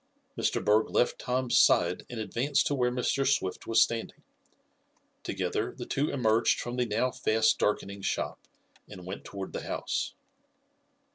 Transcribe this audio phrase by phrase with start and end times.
[0.35, 0.65] Mr.
[0.65, 3.23] Berg left Tom's side and advanced to where Mr.
[3.23, 4.23] Swift was standing.
[5.21, 8.39] Together the two emerged from the now fast darkening shop
[8.89, 10.15] and went toward the house.